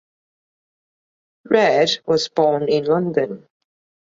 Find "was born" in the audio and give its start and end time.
2.07-2.67